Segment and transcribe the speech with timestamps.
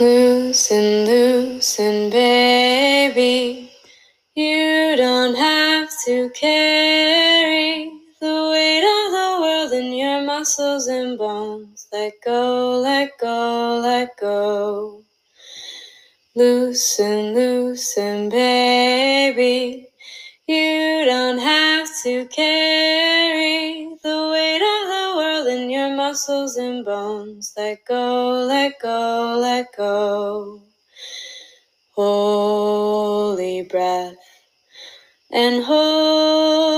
[0.00, 3.72] Loosen, loosen, baby.
[4.36, 7.90] You don't have to carry
[8.20, 11.88] the weight of the world in your muscles and bones.
[11.92, 15.02] Let go, let go, let go.
[16.36, 19.88] Loosen, loosen, baby.
[20.46, 23.27] You don't have to carry
[26.18, 27.54] muscles and bones.
[27.56, 30.62] Let go, let go, let go.
[31.94, 34.16] Holy breath
[35.32, 36.77] and holy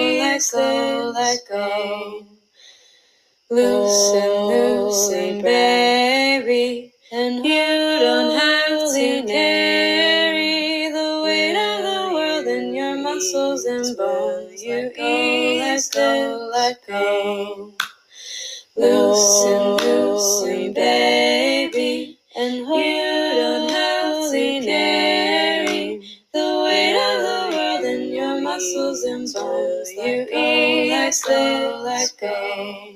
[0.00, 2.26] go, let go, let go.
[3.50, 12.74] Loosen, loosen, baby, and you don't have to carry the weight of the world in
[12.74, 14.62] your muscles and bones.
[14.62, 17.74] You ease, let go, let go.
[18.76, 21.09] Loosen, loosen, baby,
[31.28, 32.94] let go, let go.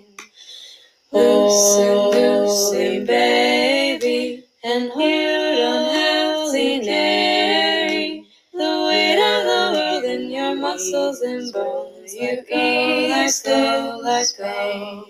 [1.12, 11.20] Loosen, loosen, baby, and have to carry the weight of the world in your muscles
[11.20, 12.14] and bones.
[12.14, 15.08] You ease, let go, let go.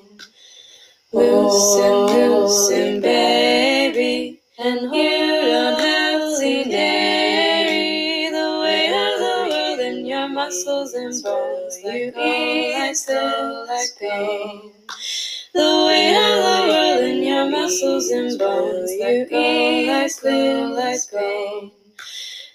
[1.12, 5.93] Loosen, loosen, baby, and you don't
[10.54, 11.78] muscles and bones.
[11.82, 14.70] You ease, go, let go.
[15.52, 18.92] The weight of the world in your muscles and bones.
[18.92, 21.70] You ease, go, let go.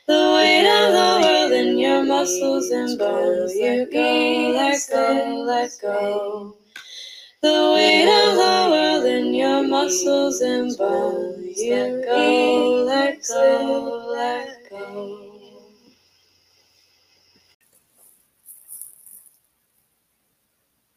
[0.08, 3.54] The weight of the world in your muscles and bones.
[3.56, 6.56] You ease, let go, let go.
[7.42, 11.62] The weight of the world in your muscles and bones.
[11.62, 15.29] You go, let go, let go.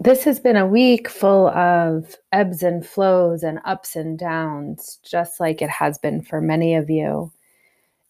[0.03, 5.39] This has been a week full of ebbs and flows and ups and downs, just
[5.39, 7.31] like it has been for many of you.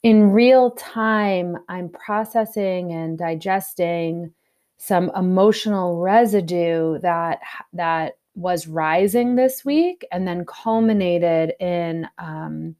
[0.02, 4.32] In real time, I'm processing and digesting
[4.78, 7.40] some emotional residue that
[7.74, 12.74] that was rising this week and then culminated in um,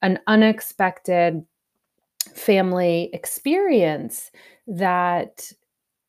[0.00, 1.44] an unexpected
[2.32, 4.30] family experience
[4.68, 5.50] that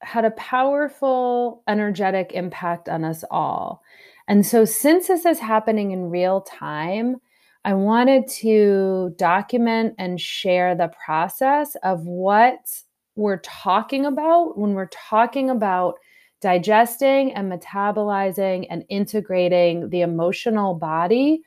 [0.06, 3.82] had a powerful energetic impact on us all.
[4.28, 7.18] And so, since this is happening in real time,
[7.64, 12.60] I wanted to document and share the process of what
[13.16, 15.96] we're talking about when we're talking about
[16.42, 21.42] digesting and metabolizing and integrating the emotional body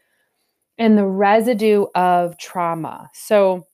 [0.78, 3.08] and the residue of trauma.
[3.14, 3.66] So,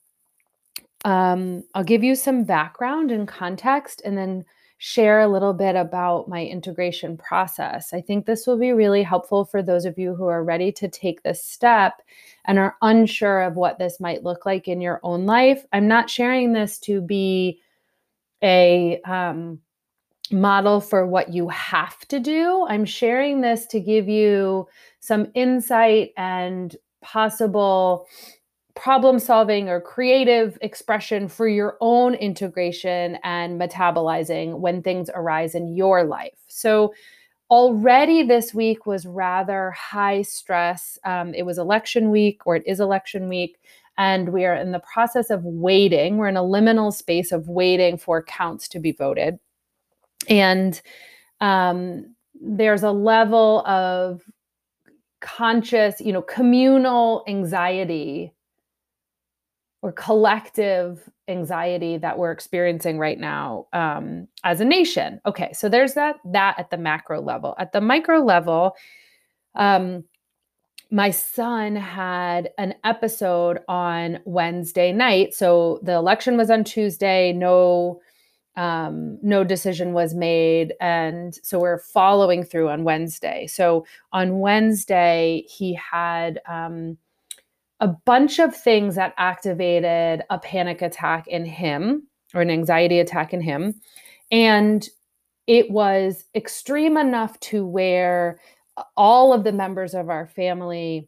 [1.05, 4.45] um, I'll give you some background and context and then
[4.87, 7.91] share a little bit about my integration process.
[7.91, 10.87] I think this will be really helpful for those of you who are ready to
[10.87, 12.03] take this step
[12.45, 15.65] and are unsure of what this might look like in your own life.
[15.73, 17.61] I'm not sharing this to be
[18.43, 19.59] a um,
[20.29, 22.67] model for what you have to do.
[22.69, 24.67] I'm sharing this to give you
[24.99, 28.05] some insight and possible
[28.75, 35.75] problem solving or creative expression for your own integration and metabolizing when things arise in
[35.75, 36.37] your life.
[36.47, 36.93] So,
[37.49, 40.97] already this week was rather high stress.
[41.05, 43.59] Um, it was election week, or it is election week.
[43.97, 46.17] And we are in the process of waiting.
[46.17, 49.39] We're in a liminal space of waiting for counts to be voted.
[50.27, 50.81] And
[51.39, 54.21] um, there's a level of
[55.21, 58.34] conscious, you know, communal anxiety
[59.85, 65.21] or collective anxiety that we're experiencing right now um, as a nation.
[65.27, 67.53] Okay, so there's that that at the macro level.
[67.59, 68.75] At the micro level,
[69.53, 70.03] um,
[70.89, 75.35] my son had an episode on Wednesday night.
[75.35, 77.31] So the election was on Tuesday.
[77.31, 78.01] No
[78.55, 80.73] um, no decision was made.
[80.81, 83.45] And so we're following through on Wednesday.
[83.45, 86.97] So on Wednesday, he had um,
[87.79, 93.33] a bunch of things that activated a panic attack in him or an anxiety attack
[93.33, 93.79] in him.
[94.31, 94.87] And
[95.47, 98.39] it was extreme enough to where
[98.97, 101.07] all of the members of our family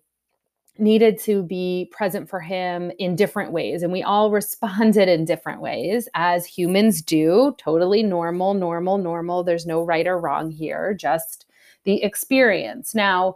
[0.79, 3.81] needed to be present for him in different ways.
[3.81, 7.55] And we all responded in different ways, as humans do.
[7.57, 9.43] Totally normal, normal, normal.
[9.43, 11.45] There's no right or wrong here, just
[11.83, 12.93] the experience.
[12.93, 13.35] Now,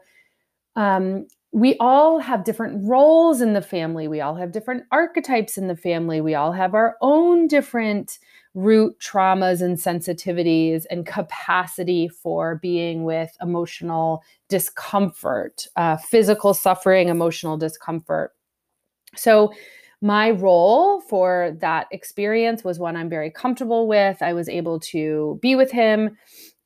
[0.76, 4.08] um, we all have different roles in the family.
[4.08, 6.22] We all have different archetypes in the family.
[6.22, 8.20] We all have our own different
[8.54, 17.58] root traumas and sensitivities and capacity for being with emotional discomfort, uh, physical suffering, emotional
[17.58, 18.32] discomfort.
[19.16, 19.54] So,
[20.04, 24.20] my role for that experience was one I'm very comfortable with.
[24.24, 26.18] I was able to be with him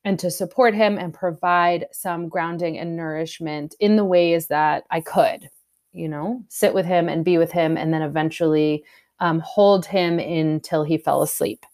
[0.06, 5.00] and to support him and provide some grounding and nourishment in the ways that I
[5.00, 5.50] could,
[5.92, 8.84] you know, sit with him and be with him, and then eventually
[9.18, 11.66] um, hold him until he fell asleep.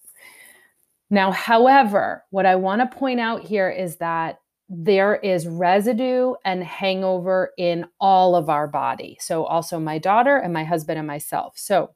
[1.10, 4.40] Now, however, what I want to point out here is that
[4.70, 9.18] there is residue and hangover in all of our body.
[9.20, 11.58] So, also my daughter and my husband and myself.
[11.58, 11.90] So,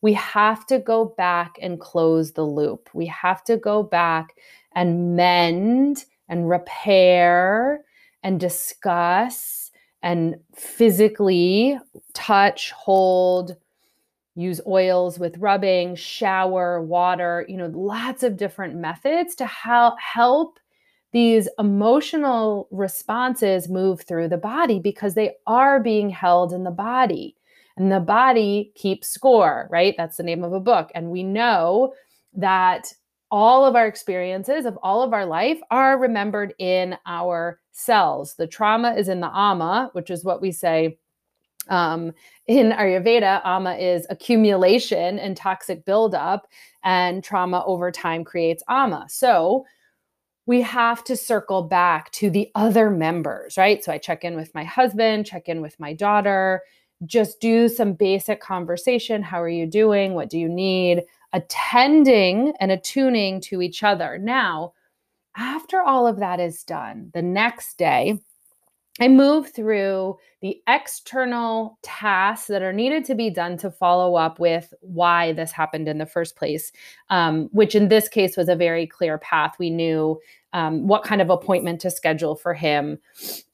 [0.00, 2.88] we have to go back and close the loop.
[2.94, 4.34] We have to go back
[4.74, 7.82] and mend and repair
[8.22, 9.70] and discuss
[10.02, 11.78] and physically
[12.14, 13.56] touch, hold,
[14.34, 20.58] use oils with rubbing, shower, water, you know, lots of different methods to help
[21.12, 27.36] these emotional responses move through the body because they are being held in the body.
[27.76, 29.94] And the body keeps score, right?
[29.96, 30.90] That's the name of a book.
[30.94, 31.94] And we know
[32.34, 32.92] that
[33.30, 38.34] all of our experiences of all of our life are remembered in our cells.
[38.34, 40.98] The trauma is in the ama, which is what we say
[41.68, 42.12] um,
[42.46, 46.48] in Ayurveda, ama is accumulation and toxic buildup,
[46.82, 49.06] and trauma over time creates ama.
[49.08, 49.66] So
[50.46, 53.84] we have to circle back to the other members, right?
[53.84, 56.62] So I check in with my husband, check in with my daughter,
[57.06, 59.22] just do some basic conversation.
[59.22, 60.14] How are you doing?
[60.14, 61.04] What do you need?
[61.32, 64.18] Attending and attuning to each other.
[64.18, 64.72] Now,
[65.36, 68.18] after all of that is done, the next day,
[69.00, 74.38] I move through the external tasks that are needed to be done to follow up
[74.38, 76.70] with why this happened in the first place,
[77.08, 79.54] um, which in this case was a very clear path.
[79.58, 80.20] We knew
[80.52, 82.98] um, what kind of appointment to schedule for him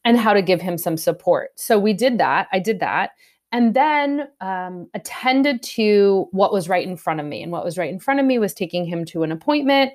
[0.04, 1.50] and how to give him some support.
[1.56, 2.48] So we did that.
[2.52, 3.10] I did that.
[3.52, 7.42] And then um, attended to what was right in front of me.
[7.42, 9.92] And what was right in front of me was taking him to an appointment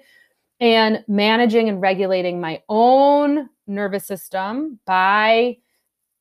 [0.59, 5.57] and managing and regulating my own nervous system by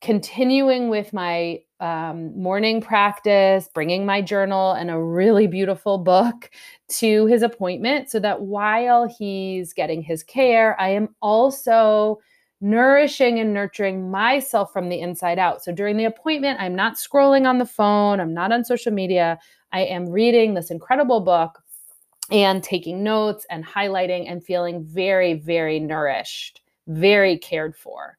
[0.00, 6.50] continuing with my um, morning practice, bringing my journal and a really beautiful book
[6.88, 12.20] to his appointment so that while he's getting his care, I am also
[12.60, 15.62] nourishing and nurturing myself from the inside out.
[15.64, 19.38] So during the appointment, I'm not scrolling on the phone, I'm not on social media.
[19.72, 21.62] I am reading this incredible book
[22.30, 28.18] and taking notes and highlighting and feeling very, very nourished, very cared for.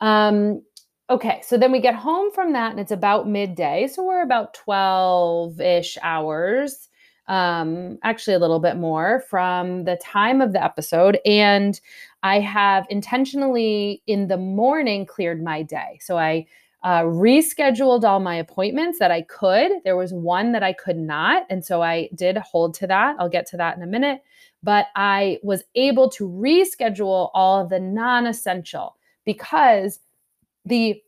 [0.00, 0.62] Um,
[1.10, 3.88] okay, so then we get home from that and it's about midday.
[3.88, 6.88] So we're about 12 ish hours,
[7.28, 11.18] um, actually a little bit more from the time of the episode.
[11.26, 11.80] And
[12.22, 15.98] I have intentionally in the morning cleared my day.
[16.00, 16.46] So I
[16.82, 19.72] uh, rescheduled all my appointments that I could.
[19.84, 21.44] There was one that I could not.
[21.50, 23.16] And so I did hold to that.
[23.18, 24.22] I'll get to that in a minute.
[24.62, 29.98] But I was able to reschedule all of the non essential because
[30.64, 31.02] the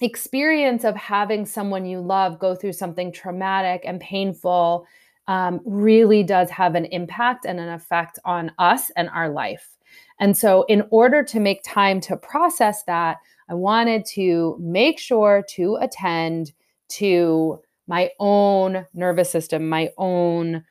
[0.00, 4.86] experience of having someone you love go through something traumatic and painful
[5.28, 9.76] um, really does have an impact and an effect on us and our life.
[10.18, 13.18] And so, in order to make time to process that,
[13.48, 16.52] I wanted to make sure to attend
[16.88, 20.64] to my own nervous system, my own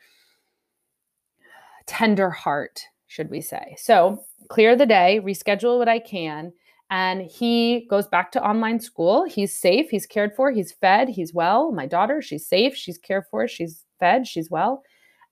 [1.85, 3.75] tender heart, should we say.
[3.77, 6.51] So, clear the day, reschedule what I can.
[6.89, 9.25] And he goes back to online school.
[9.25, 11.71] He's safe, he's cared for, he's fed, he's well.
[11.71, 14.83] My daughter, she's safe, she's cared for, she's fed, she's well.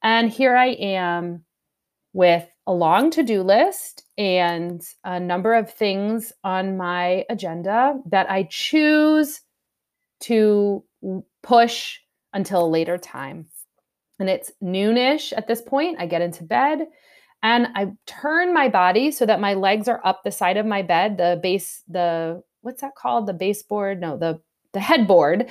[0.03, 1.43] And here I am
[2.13, 8.29] with a long to do list and a number of things on my agenda that
[8.29, 9.41] I choose
[10.21, 10.83] to
[11.43, 11.99] push
[12.33, 13.47] until a later time.
[14.19, 15.97] And it's noonish at this point.
[15.99, 16.87] I get into bed
[17.43, 20.81] and I turn my body so that my legs are up the side of my
[20.81, 23.27] bed, the base, the what's that called?
[23.27, 23.99] The baseboard?
[24.01, 24.41] No, the
[24.73, 25.49] the headboard.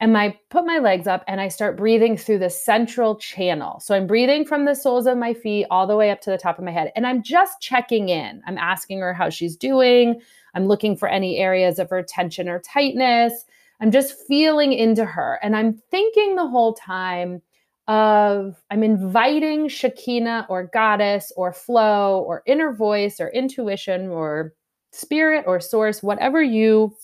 [0.00, 3.80] And I put my legs up and I start breathing through the central channel.
[3.80, 6.38] So I'm breathing from the soles of my feet all the way up to the
[6.38, 6.92] top of my head.
[6.94, 8.40] And I'm just checking in.
[8.46, 10.20] I'm asking her how she's doing.
[10.54, 13.44] I'm looking for any areas of her tension or tightness.
[13.80, 15.38] I'm just feeling into her.
[15.42, 17.42] And I'm thinking the whole time,
[17.88, 24.52] of I'm inviting Shekinah or goddess or flow or inner voice or intuition or
[24.92, 26.94] spirit or source, whatever you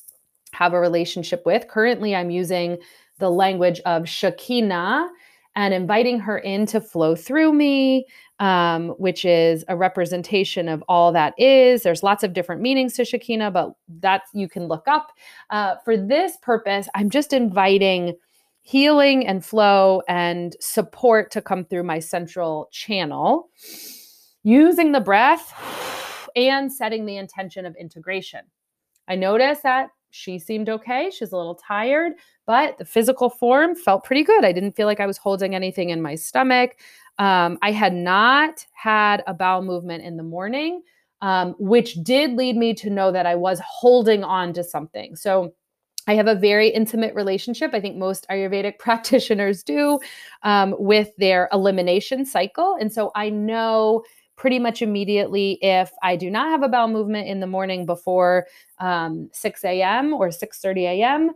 [0.55, 1.69] have a relationship with.
[1.69, 2.79] Currently, I'm using
[3.19, 5.09] the language of Shekinah
[5.57, 8.07] and inviting her in to flow through me,
[8.41, 11.83] um, which is a representation of all that is.
[11.83, 15.13] There's lots of different meanings to Shekinah, but that you can look up.
[15.51, 18.17] Uh, for this purpose, I'm just inviting
[18.63, 23.51] healing and flow and support to come through my central channel
[24.43, 25.53] using the breath
[26.35, 28.41] and setting the intention of integration.
[29.07, 31.11] I notice that she seemed okay.
[31.11, 32.13] She's a little tired,
[32.47, 34.45] but the physical form felt pretty good.
[34.45, 36.77] I didn't feel like I was holding anything in my stomach.
[37.19, 40.83] Um, I had not had a bowel movement in the morning,
[41.21, 45.17] um, which did lead me to know that I was holding on to something.
[45.17, 45.53] So
[46.07, 47.75] I have a very intimate relationship.
[47.75, 49.99] I think most Ayurvedic practitioners do
[50.45, 52.77] um, with their elimination cycle.
[52.81, 54.05] And so I know
[54.37, 58.47] pretty much immediately if I do not have a bowel movement in the morning before
[58.79, 60.13] um, 6 a.m.
[60.13, 61.31] or 6:30 a.m.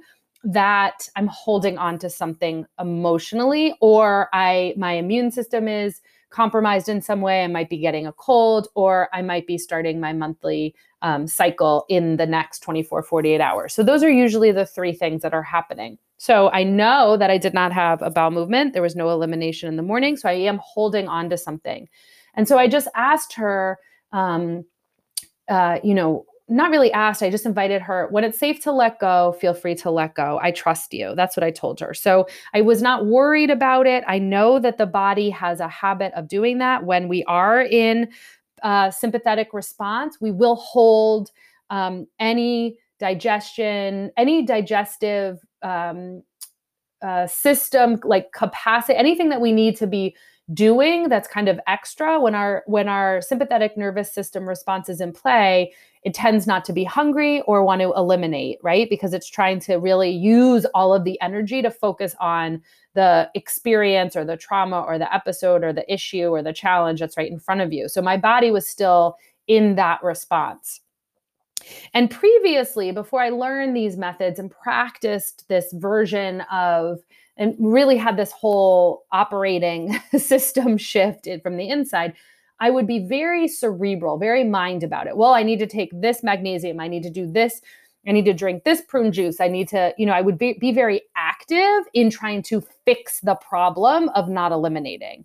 [0.44, 6.00] that I'm holding on to something emotionally, or I my immune system is
[6.30, 7.42] compromised in some way.
[7.42, 11.84] I might be getting a cold, or I might be starting my monthly um, cycle
[11.88, 13.74] in the next 24, 48 hours.
[13.74, 15.98] So, those are usually the three things that are happening.
[16.18, 18.72] So, I know that I did not have a bowel movement.
[18.72, 20.16] There was no elimination in the morning.
[20.16, 21.88] So, I am holding on to something.
[22.38, 23.78] And so, I just asked her,
[24.12, 24.64] um,
[25.50, 27.22] uh, you know, not really asked.
[27.22, 28.08] I just invited her.
[28.10, 30.40] When it's safe to let go, feel free to let go.
[30.42, 31.14] I trust you.
[31.14, 31.92] That's what I told her.
[31.92, 34.02] So I was not worried about it.
[34.06, 38.08] I know that the body has a habit of doing that when we are in
[38.62, 40.18] uh, sympathetic response.
[40.20, 41.30] We will hold
[41.68, 46.22] um, any digestion, any digestive um,
[47.02, 50.16] uh, system, like capacity, anything that we need to be
[50.54, 55.12] doing that's kind of extra when our when our sympathetic nervous system response is in
[55.12, 55.70] play
[56.02, 58.88] it tends not to be hungry or want to eliminate, right?
[58.88, 62.62] Because it's trying to really use all of the energy to focus on
[62.94, 67.16] the experience or the trauma or the episode or the issue or the challenge that's
[67.16, 67.88] right in front of you.
[67.88, 70.80] So my body was still in that response.
[71.94, 77.00] And previously, before I learned these methods and practiced this version of
[77.36, 82.14] and really had this whole operating system shift from the inside,
[82.60, 85.16] I would be very cerebral, very mind about it.
[85.16, 86.80] Well, I need to take this magnesium.
[86.80, 87.60] I need to do this.
[88.06, 89.40] I need to drink this prune juice.
[89.40, 93.20] I need to, you know, I would be, be very active in trying to fix
[93.20, 95.24] the problem of not eliminating.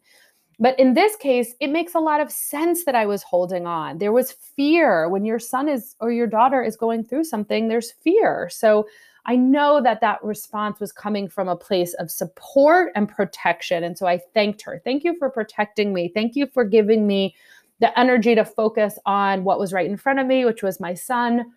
[0.63, 3.97] But in this case, it makes a lot of sense that I was holding on.
[3.97, 7.91] There was fear when your son is or your daughter is going through something, there's
[7.91, 8.47] fear.
[8.49, 8.87] So
[9.25, 13.83] I know that that response was coming from a place of support and protection.
[13.83, 14.81] And so I thanked her.
[14.85, 16.09] Thank you for protecting me.
[16.13, 17.35] Thank you for giving me
[17.81, 20.93] the energy to focus on what was right in front of me, which was my
[20.93, 21.51] son,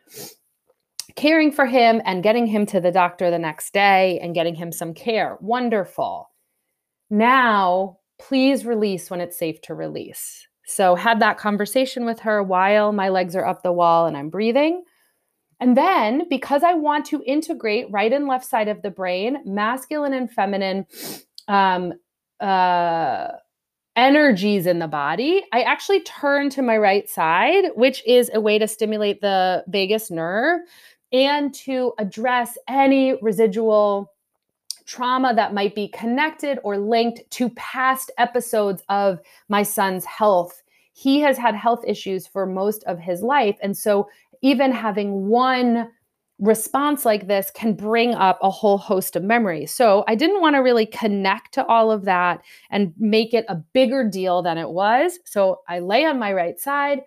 [1.15, 4.73] caring for him and getting him to the doctor the next day and getting him
[4.73, 5.39] some care.
[5.41, 6.29] Wonderful.
[7.09, 10.47] Now, please release when it's safe to release.
[10.67, 14.31] So, had that conversation with her while my legs are up the wall and I'm
[14.31, 14.83] breathing.
[15.61, 20.13] And then, because I want to integrate right and left side of the brain, masculine
[20.13, 20.87] and feminine
[21.49, 21.95] um,
[22.41, 23.29] uh,
[23.95, 28.59] energies in the body, I actually turn to my right side, which is a way
[28.59, 30.61] to stimulate the vagus nerve
[31.13, 34.13] and to address any residual
[34.87, 40.63] trauma that might be connected or linked to past episodes of my son's health.
[40.93, 43.59] He has had health issues for most of his life.
[43.63, 44.09] And so
[44.43, 45.91] even having one
[46.39, 49.73] response like this can bring up a whole host of memories.
[49.73, 53.57] So I didn't want to really connect to all of that and make it a
[53.57, 55.19] bigger deal than it was.
[55.25, 57.03] So I lay on my right side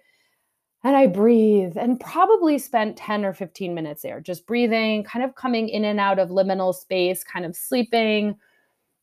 [0.83, 5.35] and I breathe and probably spent 10 or 15 minutes there, just breathing, kind of
[5.35, 8.37] coming in and out of liminal space, kind of sleeping,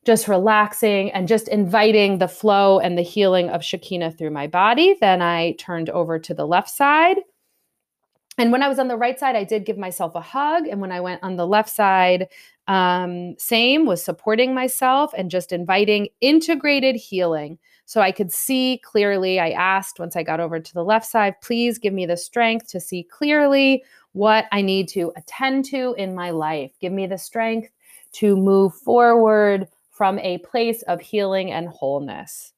[0.04, 4.96] just relaxing and just inviting the flow and the healing of Shekinah through my body.
[5.00, 7.18] Then I turned over to the left side
[8.38, 10.66] and when I was on the right side, I did give myself a hug.
[10.66, 12.28] And when I went on the left side,
[12.68, 17.58] um, same was supporting myself and just inviting integrated healing.
[17.86, 19.38] So I could see clearly.
[19.38, 22.68] I asked once I got over to the left side, please give me the strength
[22.68, 26.72] to see clearly what I need to attend to in my life.
[26.80, 27.70] Give me the strength
[28.14, 32.52] to move forward from a place of healing and wholeness.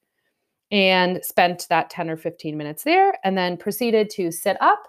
[0.71, 4.83] And spent that 10 or 15 minutes there and then proceeded to sit up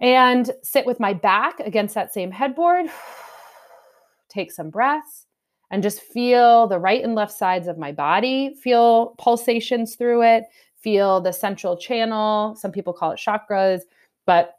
[0.00, 2.86] and sit with my back against that same headboard.
[4.28, 5.26] Take some breaths
[5.70, 10.44] and just feel the right and left sides of my body, feel pulsations through it,
[10.76, 12.56] feel the central channel.
[12.56, 13.82] Some people call it chakras,
[14.26, 14.56] but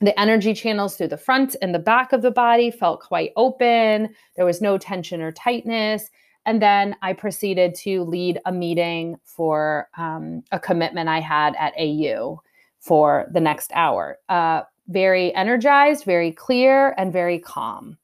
[0.00, 4.14] the energy channels through the front and the back of the body felt quite open.
[4.36, 6.10] There was no tension or tightness.
[6.46, 11.74] And then I proceeded to lead a meeting for um, a commitment I had at
[11.78, 12.40] AU
[12.80, 14.18] for the next hour.
[14.28, 17.98] Uh, very energized, very clear, and very calm.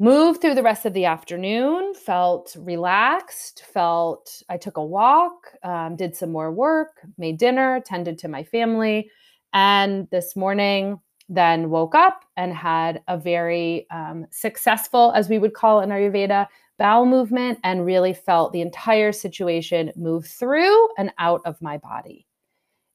[0.00, 5.94] Moved through the rest of the afternoon, felt relaxed, felt I took a walk, um,
[5.94, 9.08] did some more work, made dinner, tended to my family.
[9.52, 15.54] And this morning, then woke up and had a very um, successful, as we would
[15.54, 21.40] call in Ayurveda, bowel movement and really felt the entire situation move through and out
[21.44, 22.26] of my body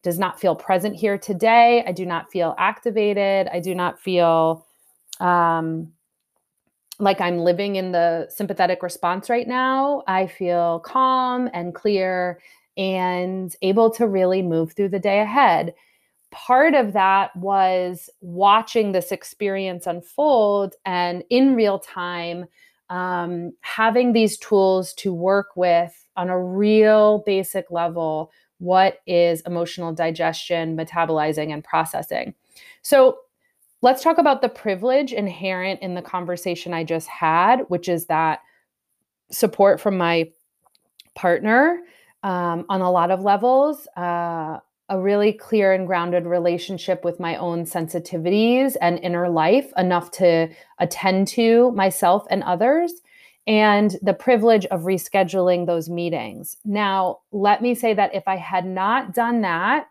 [0.04, 1.84] does not feel present here today.
[1.88, 3.48] I do not feel activated.
[3.48, 4.66] I do not feel
[5.20, 5.92] um,
[7.00, 10.04] like I'm living in the sympathetic response right now.
[10.08, 12.42] I feel calm and clear
[12.78, 15.74] and able to really move through the day ahead.
[16.32, 22.46] Part of that was watching this experience unfold and in real time,
[22.90, 29.94] um, having these tools to work with on a real basic level what is emotional
[29.94, 32.34] digestion, metabolizing, and processing.
[32.82, 33.20] So,
[33.82, 38.40] let's talk about the privilege inherent in the conversation I just had, which is that
[39.32, 40.32] support from my
[41.16, 41.82] partner
[42.24, 44.60] um, on a lot of levels, uh,
[44.90, 50.50] a really clear and grounded relationship with my own sensitivities and inner life, enough to
[50.80, 52.94] attend to myself and others
[53.48, 56.58] and the privilege of rescheduling those meetings.
[56.66, 59.88] Now, let me say that if I had not done that,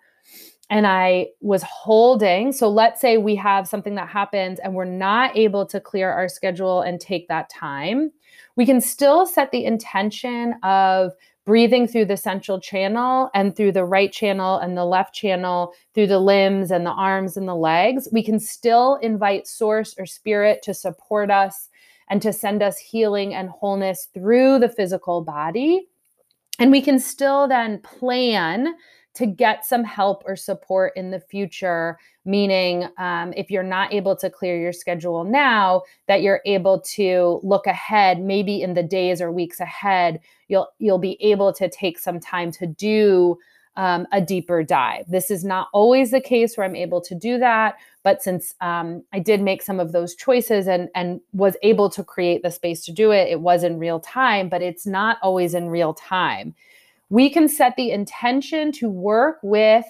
[0.71, 2.53] and I was holding.
[2.53, 6.29] So let's say we have something that happens and we're not able to clear our
[6.29, 8.13] schedule and take that time.
[8.57, 11.13] We can still set the intention of
[11.47, 16.09] breathing through the central channel and through the right channel and the left channel, through
[16.09, 18.07] the limbs and the arms and the legs.
[18.13, 21.71] We can still invite source or spirit to support us
[22.11, 25.89] and to send us healing and wholeness through the physical body.
[26.59, 28.75] And we can still then plan
[29.19, 34.17] to get some help or support in the future meaning um, if you're not able
[34.17, 39.21] to clear your schedule now that you're able to look ahead maybe in the days
[39.21, 43.37] or weeks ahead you'll you'll be able to take some time to do
[43.79, 45.05] um, a deeper dive.
[45.09, 49.05] This is not always the case where I'm able to do that, but since um,
[49.13, 52.85] I did make some of those choices and and was able to create the space
[52.87, 56.57] to do it, it was in real time, but it's not always in real time.
[57.11, 59.85] We can set the intention to work with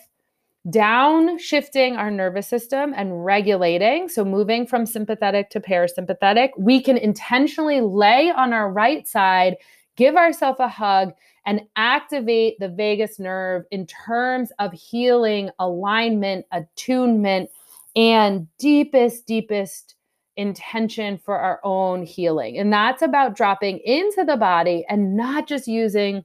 [0.70, 6.98] down shifting our nervous system and regulating so moving from sympathetic to parasympathetic we can
[6.98, 9.56] intentionally lay on our right side
[9.96, 11.12] give ourselves a hug
[11.48, 17.48] and activate the vagus nerve in terms of healing, alignment, attunement,
[17.96, 19.94] and deepest, deepest
[20.36, 22.58] intention for our own healing.
[22.58, 26.22] And that's about dropping into the body and not just using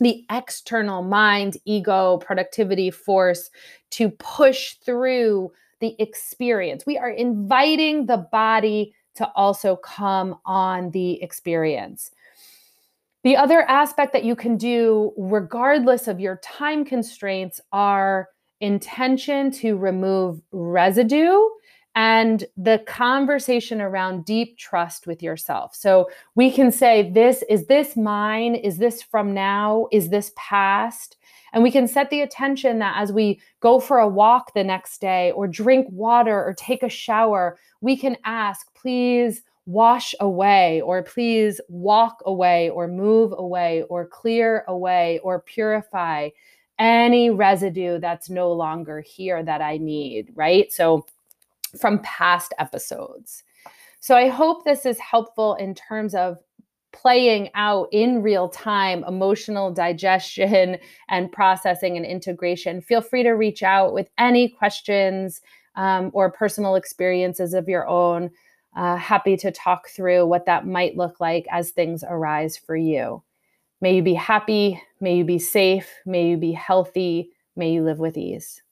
[0.00, 3.50] the external mind, ego, productivity force
[3.90, 6.84] to push through the experience.
[6.86, 12.10] We are inviting the body to also come on the experience.
[13.22, 18.28] The other aspect that you can do, regardless of your time constraints, are
[18.60, 21.40] intention to remove residue
[21.94, 25.74] and the conversation around deep trust with yourself.
[25.74, 28.54] So we can say, This is this mine?
[28.56, 29.86] Is this from now?
[29.92, 31.16] Is this past?
[31.52, 35.00] And we can set the attention that as we go for a walk the next
[35.00, 41.02] day, or drink water, or take a shower, we can ask, Please wash away, or
[41.02, 46.28] please walk away, or move away, or clear away, or purify
[46.78, 50.72] any residue that's no longer here that I need, right?
[50.72, 51.06] So,
[51.80, 53.42] from past episodes.
[54.00, 56.38] So, I hope this is helpful in terms of
[56.94, 63.62] playing out in real time emotional digestion and processing and integration, feel free to reach
[63.62, 65.42] out with any questions
[65.76, 68.30] um, or personal experiences of your own.
[68.76, 73.22] Uh, happy to talk through what that might look like as things arise for you.
[73.80, 74.80] May you be happy.
[75.00, 75.92] May you be safe.
[76.06, 77.30] May you be healthy.
[77.56, 78.62] May you live with ease.